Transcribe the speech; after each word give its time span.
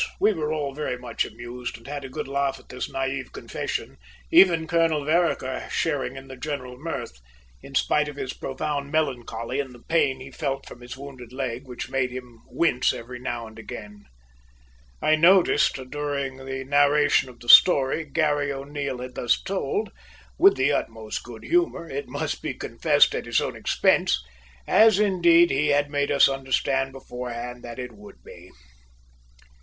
We 0.19 0.33
were 0.33 0.51
all 0.51 0.73
very 0.73 0.97
much 0.97 1.25
amused 1.25 1.77
and 1.77 1.85
had 1.85 2.03
a 2.03 2.09
good 2.09 2.27
laugh 2.27 2.59
at 2.59 2.69
this 2.69 2.89
naive 2.89 3.31
confession, 3.31 3.97
even 4.31 4.65
Colonel 4.65 5.05
Vereker 5.05 5.67
sharing 5.69 6.15
in 6.15 6.27
the 6.27 6.35
general 6.35 6.75
mirth, 6.79 7.19
in 7.61 7.75
spite 7.75 8.07
of 8.07 8.15
his 8.15 8.33
profound 8.33 8.91
melancholy 8.91 9.59
and 9.59 9.75
the 9.75 9.83
pain 9.83 10.19
he 10.19 10.31
felt 10.31 10.65
from 10.65 10.81
his 10.81 10.97
wounded 10.97 11.31
leg, 11.31 11.67
which 11.67 11.87
made 11.91 12.09
him 12.09 12.39
wince 12.47 12.93
every 12.93 13.19
now 13.19 13.45
and 13.45 13.59
again, 13.59 14.05
I 15.03 15.15
noticed, 15.15 15.75
during 15.91 16.37
the 16.37 16.63
narration 16.63 17.29
of 17.29 17.39
the 17.39 17.47
story 17.49 18.03
Garry 18.03 18.51
O'Neil 18.51 19.01
had 19.03 19.13
thus 19.13 19.39
told, 19.39 19.91
with 20.35 20.55
the 20.55 20.71
utmost 20.71 21.21
good 21.21 21.43
humour, 21.43 21.87
it 21.87 22.07
must 22.07 22.41
be 22.41 22.55
confessed, 22.55 23.13
at 23.13 23.27
his 23.27 23.39
own 23.39 23.55
expense, 23.55 24.19
as, 24.67 24.97
indeed, 24.97 25.51
he 25.51 25.67
had 25.67 25.91
made 25.91 26.09
us 26.09 26.27
understand 26.27 26.91
beforehand 26.91 27.61
that 27.63 27.77
it 27.77 27.91
would 27.91 28.23
be. 28.23 28.49